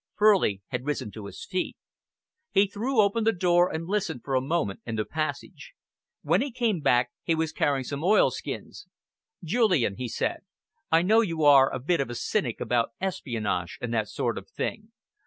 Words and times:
Furley 0.15 0.63
had 0.69 0.83
risen 0.87 1.11
to 1.11 1.27
his 1.27 1.45
feet. 1.45 1.77
He 2.49 2.65
threw 2.65 2.99
open 3.01 3.23
the 3.23 3.31
door 3.31 3.71
and 3.71 3.85
listened 3.85 4.23
for 4.23 4.33
a 4.33 4.41
moment 4.41 4.79
in 4.83 4.95
the 4.95 5.05
passage. 5.05 5.73
When 6.23 6.41
he 6.41 6.49
came 6.51 6.79
back 6.81 7.11
he 7.21 7.35
was 7.35 7.51
carrying 7.51 7.83
some 7.83 8.03
oilskins. 8.03 8.87
"Julian," 9.43 9.97
he 9.97 10.07
said, 10.07 10.39
"I 10.91 11.03
know 11.03 11.21
you 11.21 11.43
are 11.43 11.71
a 11.71 11.77
bit 11.77 12.01
of 12.01 12.09
a 12.09 12.15
cynic 12.15 12.59
about 12.59 12.93
espionage 12.99 13.77
and 13.79 13.93
that 13.93 14.07
sort 14.09 14.39
of 14.39 14.49
thing. 14.49 14.91